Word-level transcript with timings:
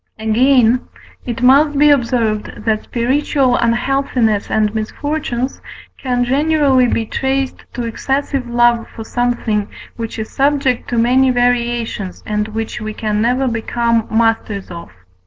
Again, 0.17 0.87
it 1.27 1.43
must 1.43 1.77
be 1.77 1.91
observed, 1.91 2.65
that 2.65 2.85
spiritual 2.85 3.55
unhealthiness 3.57 4.49
and 4.49 4.73
misfortunes 4.73 5.61
can 5.99 6.23
generally 6.25 6.87
be 6.87 7.05
traced 7.05 7.65
to 7.73 7.83
excessive 7.83 8.49
love 8.49 8.87
for 8.87 9.03
something 9.03 9.69
which 9.97 10.17
is 10.17 10.31
subject 10.31 10.89
to 10.89 10.97
many 10.97 11.29
variations, 11.29 12.23
and 12.25 12.47
which 12.47 12.81
we 12.81 12.95
can 12.95 13.21
never 13.21 13.47
become 13.47 14.07
masters 14.09 14.71
of. 14.71 14.89